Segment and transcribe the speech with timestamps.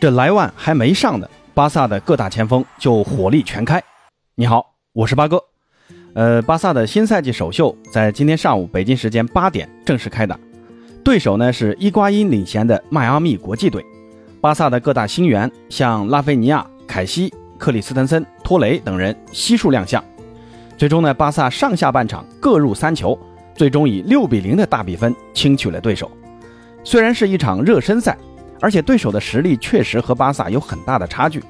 [0.00, 3.82] 这莱万还没上呢，巴萨的各大前锋就火力全开。
[4.36, 5.42] 你好，我是八哥。
[6.14, 10.38] 呃，巴萨的新赛季首秀在今天上午北京时间八点正式开打，
[11.02, 13.84] 对手呢是伊瓜因领衔的迈阿密国际队。
[14.40, 20.02] 巴萨的各大新援像拉菲尼亚、凯西、克里斯滕森、托雷等人悉数亮相。
[20.76, 23.18] 最终呢，巴萨上下半场各入三球，
[23.56, 26.08] 最终以六比零的大比分轻取了对手。
[26.84, 28.16] 虽然是一场热身赛。
[28.60, 31.42] 而且对手的实力确实和巴萨有很大的差距，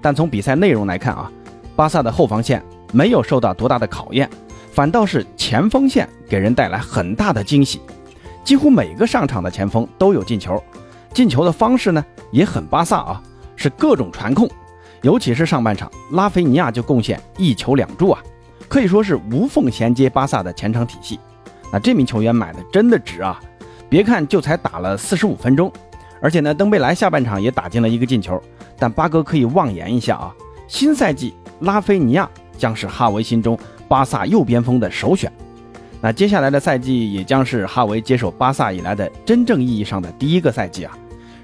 [0.00, 1.30] 但从比赛内容来看啊，
[1.74, 2.62] 巴萨的后防线
[2.92, 4.28] 没有受到多大的考验，
[4.72, 7.80] 反倒是前锋线给人带来很大的惊喜，
[8.44, 10.62] 几乎每个上场的前锋都有进球，
[11.12, 13.22] 进球的方式呢也很巴萨啊，
[13.54, 14.48] 是各种传控，
[15.02, 18.20] 尤其是上半场，拉菲尼亚就贡献一球两助啊，
[18.68, 21.18] 可以说是无缝衔接巴萨的前场体系。
[21.72, 23.40] 那这名球员买的真的值啊，
[23.88, 25.72] 别看就才打了四十五分钟。
[26.26, 28.42] 而且呢，登贝莱下半场也打进了一个进球，
[28.80, 30.34] 但八哥可以妄言一下啊，
[30.66, 35.32] 新赛季拉菲尼亚将是哈维心中巴萨右边锋的首选。
[36.00, 40.98] 那接下来的赛季也将是哈维接手巴萨以来的真正意义上的第一个赛季啊。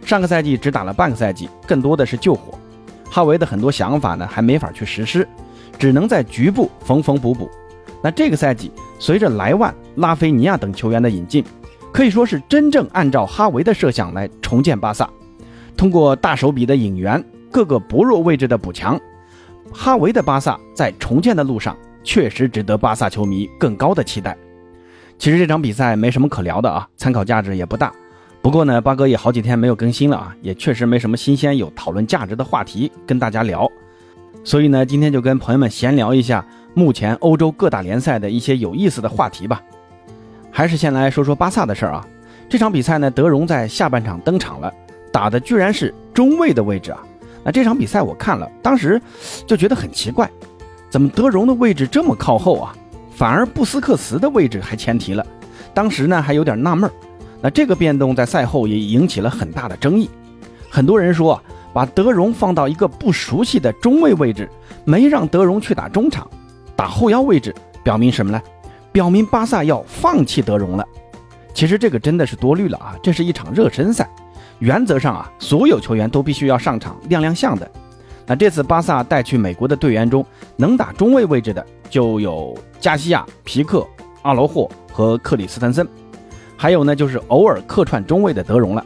[0.05, 2.58] 上个赛季只打了半个赛季，更多的是救火。
[3.08, 5.24] 哈维的很多想法呢还没法去实施，
[5.78, 7.48] 只能在局部缝缝补补。
[8.02, 11.44] 那这个赛季随着莱万、拉菲尼亚等球员的引进。
[11.92, 15.08] 可以说是真正按照哈维的设想来重建巴萨，
[15.76, 18.98] 通过大手笔的引援、各个薄弱位置的补强，
[19.72, 24.36] 哈维的巴萨在重建的路上确实值得巴萨球迷更高的期待。
[25.18, 27.92] 其实这场比赛没什么可聊的啊，参考价值也不大。
[28.40, 33.70] 不过呢，八哥也好几天没有更新了啊，也确实没什么新鲜有讨论价值的话题跟大家聊。
[34.42, 39.62] 所以呢，今天就跟朋友们闲聊一下目前欧洲各大联赛的一些有意思的话题吧。
[40.53, 42.06] 还是先来说说巴萨的事儿啊。
[42.48, 44.72] 这场比赛呢，德容在下半场登场了，
[45.11, 47.03] 打的居然是中卫的位置啊。
[47.42, 49.00] 那这场比赛我看了，当时
[49.47, 50.30] 就觉得很奇怪，
[50.91, 52.77] 怎么德容的位置这么靠后啊？
[53.17, 55.27] 反而布斯克茨的位置还前提了。
[55.73, 56.92] 当时呢还有点纳闷儿。
[57.41, 60.08] 那这个变动在赛后也引起了很大的争议。
[60.70, 61.42] 很多人说啊，
[61.73, 64.48] 把德容放到一个不熟悉的中卫位置，
[64.85, 66.29] 没让德容去打中场，
[66.77, 68.41] 打后腰位置，表明什么呢？
[68.92, 70.86] 表明巴萨要放弃德容了，
[71.55, 72.95] 其实这个真的是多虑了啊！
[73.03, 74.08] 这是一场热身赛，
[74.58, 77.69] 原则上啊，所有球员都必须要上场亮亮相的。
[78.27, 80.25] 那这次巴萨带去美国的队员中，
[80.57, 83.86] 能打中卫位置的就有加西亚、皮克、
[84.23, 85.89] 阿罗霍和克里斯滕森，
[86.57, 88.85] 还有呢就是偶尔客串中卫的德容了。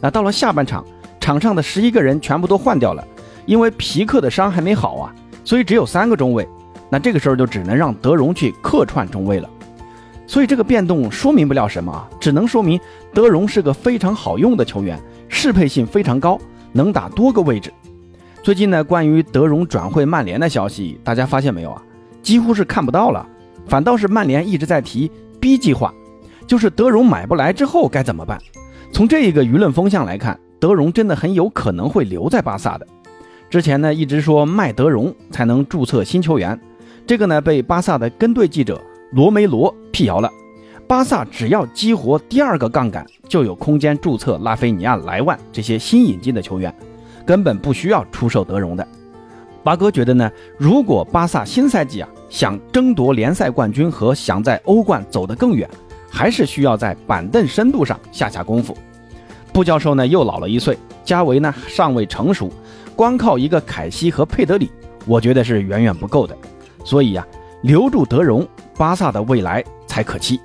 [0.00, 0.84] 那到了下半场，
[1.20, 3.06] 场上的十一个人全部都换掉了，
[3.46, 6.46] 因为皮克的伤还没好啊，所以只有三个中卫。
[6.90, 9.48] 那这个时候就只能让德容去客串中卫了，
[10.26, 12.78] 所以这个变动说明不了什么啊，只能说明
[13.12, 16.38] 德容是个非常好用的球员，适配性非常高，
[16.72, 17.72] 能打多个位置。
[18.42, 21.82] 最近呢，关于德容转会曼联的消息，大家发现没有啊？
[22.22, 23.26] 几乎是看不到了，
[23.66, 25.92] 反倒是曼联一直在提 B 计划，
[26.46, 28.38] 就是德容买不来之后该怎么办？
[28.92, 32.86] 从这一个舆论风向来看，德容真的很有可能会留在巴萨的。
[33.50, 36.58] 之前呢，一直说卖德容才能注册新球员。
[37.06, 38.80] 这个呢，被巴萨的跟队记者
[39.12, 40.30] 罗梅罗辟谣了。
[40.88, 46.74] 巴萨只要激活第二个杠杆，就有空间注册拉菲尼亚、莱万这些新引进的球员，
[47.26, 48.86] 根本不需要出售德容的。
[49.62, 55.68] 八哥觉得呢，如果巴萨新赛季啊想争夺联赛冠军和想在欧冠走得更远，
[56.10, 58.76] 还是需要在板凳深度上下下功夫。
[59.52, 60.48] 布教授呢又老了。
[60.48, 62.50] 一岁，加维呢尚未成熟，
[62.96, 64.70] 光靠一个凯西和佩德里，
[65.06, 66.36] 我觉得是远远不够的。
[66.84, 67.26] 所以呀，
[67.62, 68.46] 留住德容，
[68.76, 70.40] 巴萨的未来才可期。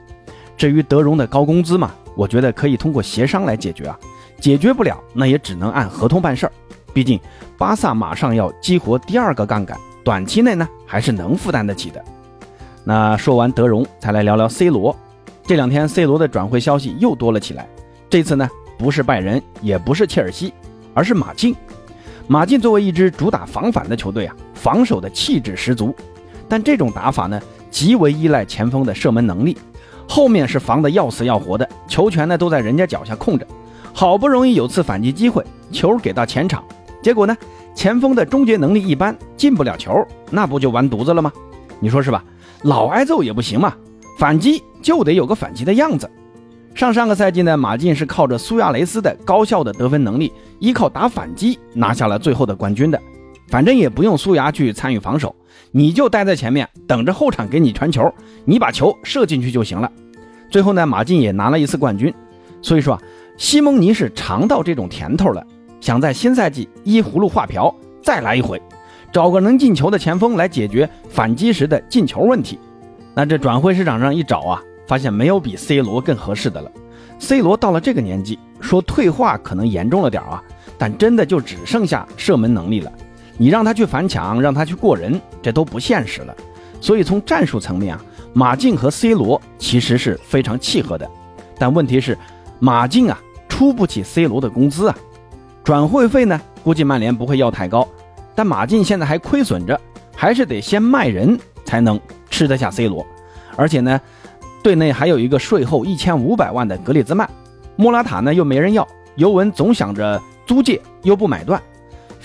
[0.57, 4.00] 至于德容的高工资嘛，我觉得可以通过协商来解决啊。
[4.39, 6.51] 解决不了，那也只能按合同办事儿。
[6.94, 7.19] 毕竟
[7.57, 12.03] 巴萨马上要激活第二个杠杆，短期内呢还是能负担得起的。
[12.85, 14.95] 那说完德容，才来聊聊 C 罗。
[15.45, 17.67] 这两天 C 罗的转会消息又多了起来。
[18.09, 20.53] 这次呢，不是拜仁，也不是切尔西，
[20.93, 21.55] 而是马竞。
[22.28, 25.93] 马竞作为一支主打防反的球队啊，防守的气质十足。
[26.49, 29.55] 但这种打法呢，极为依赖前锋的射门能力，
[30.07, 33.47] 后面是防的要死要活的，球权呢都在人家脚下控着，
[33.93, 36.63] 好不容易有次反击机会，球给到前场，
[37.03, 37.37] 结果呢，
[37.75, 41.31] 前锋的终结能力一般，进不了球，那不就完犊子了吗？
[41.79, 42.23] 你说是吧？
[42.63, 43.73] 老挨揍也不行嘛，
[44.17, 46.09] 反击就得有个反击的样子。
[46.75, 52.99] 上上个赛季呢，马竞是靠着苏亚雷斯的高效的得分能力，依靠打反击拿下了最后的冠军的。
[53.49, 55.35] 反正也不用苏牙去参与防守，
[55.72, 58.13] 你就待在前面等着后场给你传球，
[58.46, 59.91] 你把球射进去就行了。
[60.51, 62.13] 最后呢，马竞也拿了一次冠军。
[62.61, 63.01] 所以说啊，
[63.37, 65.46] 西蒙尼是尝到这种甜头了。
[65.81, 67.73] 想在新赛季依葫芦画瓢，
[68.03, 68.61] 再来一回，
[69.11, 72.59] 找个能进球的前锋来解决反击时的进球问题。
[73.16, 76.69] 那这转会市场上一找啊，发现没有比 C 罗更合适的了。
[77.17, 80.43] C 罗到了这个年纪，说退化可能严重了点啊，
[80.78, 82.91] 但真的就只剩下射门能力了。
[83.41, 86.36] 你让他去反抢，让他去过人，这都不现实了。
[86.82, 88.03] 所以从战术层面啊，
[88.34, 91.09] 马竞和 C 罗其实是非常契合的。
[91.58, 92.18] 但问题是，
[92.59, 94.97] 马竞啊出不起 C 罗的工资啊，
[95.64, 97.88] 转会费呢估计曼联不会要太高。
[98.36, 99.80] 但马竞现在还亏损着，
[100.14, 101.97] 还是得先卖人才能
[102.30, 103.08] 吃得下 C 罗。
[103.56, 104.02] 而且呢，
[104.62, 107.30] 队内还有一个税后一千五百万的格列兹曼，
[107.78, 111.62] 莫拉塔呢又没人要，尤文总想着租借又不买断。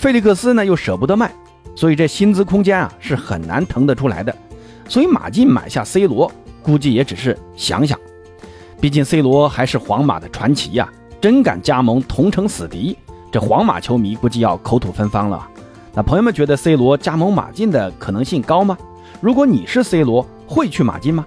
[0.05, 1.33] 费利克斯呢又舍不得卖，
[1.75, 4.31] 所以这薪资空间啊是很难腾得出来的。
[4.87, 6.31] 所以马竞买下 C 罗，
[6.61, 7.99] 估计也只是想想。
[8.79, 10.87] 毕竟 C 罗还是皇马的传奇呀，
[11.19, 12.95] 真敢加盟同城死敌，
[13.31, 15.43] 这皇马球迷估计要口吐芬芳了。
[15.95, 18.77] 那朋友们觉得 C 罗加盟马竞的可能性高吗？
[19.19, 21.25] 如果你是 C 罗，会去马竞吗？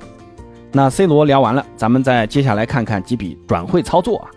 [0.70, 4.30] 那 C 罗聊完了，咱们再接下来看看几笔转会操作啊。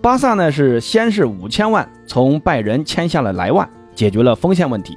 [0.00, 3.68] 巴萨呢是先是五千万从拜仁签下了莱万，
[4.00, 4.96] 解决了锋线问题。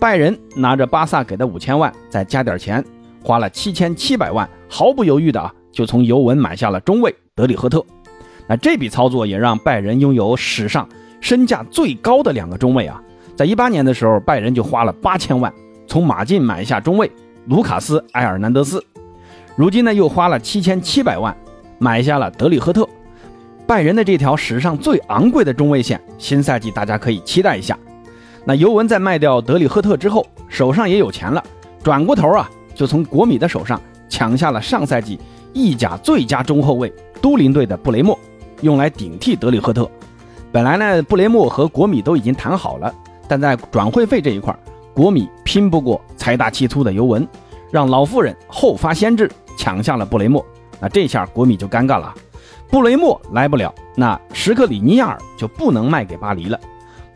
[0.00, 2.82] 拜仁拿着巴萨给的五千万，再加点钱，
[3.22, 7.84] 花了七千七百万，毫不犹豫的啊就从尤文买下了中卫德里赫特。
[8.46, 10.88] 那这笔操作也让拜仁拥有史上
[11.20, 12.98] 身价最高的两个中卫啊。
[13.36, 15.52] 在一八年的时候，拜仁就花了八千万
[15.86, 17.10] 从马竞买下中卫
[17.48, 18.82] 卢卡斯埃尔南德斯，
[19.56, 21.36] 如今呢又花了七千七百万
[21.78, 22.88] 买下了德里赫特。
[23.66, 27.78] 拜仁的这条史上最昂贵的中卫线，新赛季大家可以期待一下。
[28.48, 31.44] 那尤文在卖掉德里赫特之后，手上也有钱了，
[31.82, 33.78] 转过头啊，就从国米的手上
[34.08, 35.20] 抢下了上赛季
[35.52, 36.90] 意甲最佳中后卫
[37.20, 38.18] 都灵队的布雷默，
[38.62, 39.86] 用来顶替德里赫特。
[40.50, 42.90] 本来呢，布雷默和国米都已经谈好了，
[43.28, 44.58] 但在转会费这一块，
[44.94, 47.28] 国米拼不过财大气粗的尤文，
[47.70, 50.42] 让老妇人后发先至抢下了布雷默。
[50.80, 52.14] 那这下国米就尴尬了。
[52.70, 56.58] 布雷默来不了，那什克里尼亚尔就不能卖给巴黎了。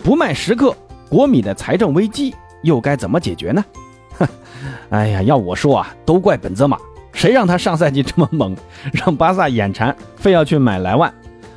[0.05, 0.77] 不卖什克，
[1.13, 3.63] 国米的财政危机又该怎么解决呢？
[4.19, 4.27] 哼，
[4.89, 6.79] 哎呀，要我说啊，都怪本泽马，
[7.13, 8.57] 谁让他上赛季这么猛，
[8.95, 11.13] 让巴萨眼馋，非要去买莱万。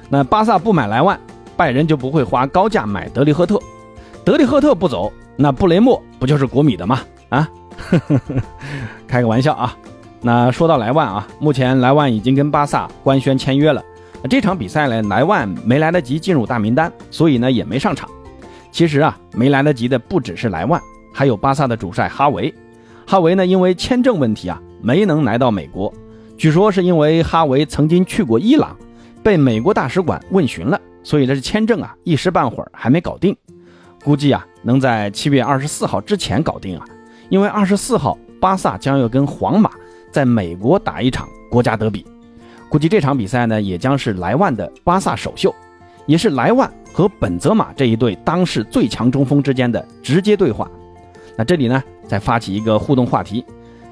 [0.09, 1.17] 那巴萨不买莱万，
[1.55, 3.57] 拜仁就不会花高价买德里赫特。
[4.25, 6.99] 德里赫特不走，那布雷默不就是国米的吗？
[7.29, 7.49] 啊，
[9.07, 9.73] 开个玩笑啊。
[10.19, 13.81] 那说到莱万啊，目前莱万已经跟巴萨官宣签约了。
[14.29, 18.09] 这场比赛呢，莱万没来得及进入大名单，所以呢也没上场。
[18.75, 20.81] 其实啊，没来得及的不只是莱万，
[21.13, 22.54] 还有巴萨的主帅哈维。
[23.07, 25.94] 哈维呢因为签证问题啊，没能来到美国。
[26.38, 28.75] 据说是因为哈维曾经去过伊朗，
[29.24, 33.33] 被美国大使馆问询了，所以这签证啊一时半会儿还没搞定。
[34.04, 36.86] 估计啊能在七月二十四号之前搞定啊，
[37.30, 39.72] 因为二十四号巴萨将要跟皇马。
[40.12, 42.06] 在美国打一场国家德比，
[42.68, 45.56] 估计这场比赛呢也将是莱万的巴萨首秀，
[46.06, 50.71] 也是莱万和本泽马这一对当世最强中锋之间的直接对话。
[51.38, 53.44] 那这里呢再发起一个互动话题：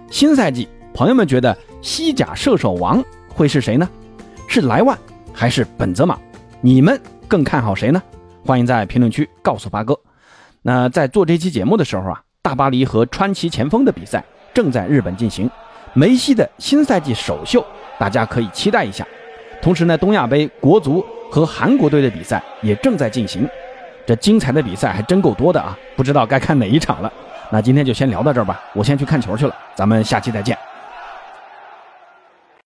[0.10, 3.90] 新赛季朋友们觉得西甲射手王会是谁呢？
[4.48, 4.98] 是莱万
[5.34, 6.18] 还是本泽马？
[6.62, 6.98] 你们
[7.28, 8.02] 更看好谁呢？
[8.46, 10.00] 欢迎在评论区告诉八哥。
[10.62, 14.24] 那在做这期节目的时候啊，大巴黎和川崎前锋的比赛
[14.54, 15.52] 正在日本进行。
[15.94, 17.66] 梅西的新赛季首秀，
[18.00, 19.06] 大家可以期待一下。
[19.62, 23.50] 同时呢，东亚杯国足和韩国队的比赛也正在进行，
[24.06, 25.76] 这精彩的比赛还真够多的啊！
[25.96, 27.12] 不知道该看哪一场了。
[27.50, 30.56] 那今天就先聊到这儿吧，我先去看球去了，咱们下期再见。